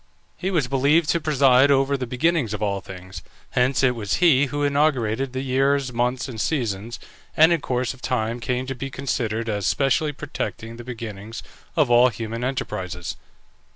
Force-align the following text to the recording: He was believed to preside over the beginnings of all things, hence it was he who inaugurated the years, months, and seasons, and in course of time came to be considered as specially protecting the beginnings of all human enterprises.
He 0.35 0.49
was 0.49 0.67
believed 0.67 1.09
to 1.11 1.21
preside 1.21 1.69
over 1.69 1.95
the 1.95 2.07
beginnings 2.07 2.55
of 2.55 2.63
all 2.63 2.81
things, 2.81 3.21
hence 3.51 3.83
it 3.83 3.93
was 3.95 4.15
he 4.15 4.47
who 4.47 4.63
inaugurated 4.63 5.31
the 5.31 5.41
years, 5.43 5.93
months, 5.93 6.27
and 6.27 6.41
seasons, 6.41 6.99
and 7.37 7.53
in 7.53 7.61
course 7.61 7.93
of 7.93 8.01
time 8.01 8.39
came 8.39 8.65
to 8.65 8.73
be 8.73 8.89
considered 8.89 9.47
as 9.47 9.67
specially 9.67 10.11
protecting 10.11 10.77
the 10.77 10.83
beginnings 10.83 11.43
of 11.75 11.91
all 11.91 12.07
human 12.07 12.43
enterprises. 12.43 13.15